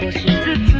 [0.00, 0.79] 或许日子。